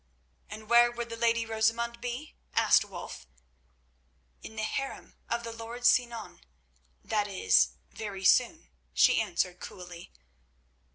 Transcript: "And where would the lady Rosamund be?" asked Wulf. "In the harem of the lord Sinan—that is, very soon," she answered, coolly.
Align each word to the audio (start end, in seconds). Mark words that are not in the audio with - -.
"And 0.49 0.67
where 0.67 0.91
would 0.91 1.09
the 1.11 1.15
lady 1.15 1.45
Rosamund 1.45 2.01
be?" 2.01 2.33
asked 2.55 2.83
Wulf. 2.83 3.27
"In 4.41 4.55
the 4.55 4.63
harem 4.63 5.13
of 5.29 5.43
the 5.43 5.53
lord 5.53 5.85
Sinan—that 5.85 7.27
is, 7.27 7.73
very 7.91 8.25
soon," 8.25 8.71
she 8.95 9.21
answered, 9.21 9.59
coolly. 9.59 10.11